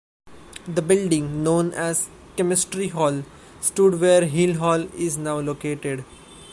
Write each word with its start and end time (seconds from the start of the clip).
The 0.67 0.81
building, 0.81 1.43
known 1.43 1.73
as 1.75 2.09
"Chemistry 2.35 2.87
Hall," 2.87 3.23
stood 3.61 4.01
where 4.01 4.25
Hill 4.25 4.55
Hall 4.55 4.87
is 4.95 5.15
now 5.15 5.37
located. 5.39 6.03